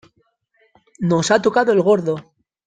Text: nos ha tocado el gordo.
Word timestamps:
nos 0.97 1.29
ha 1.29 1.43
tocado 1.43 1.71
el 1.73 1.83
gordo. 1.83 2.33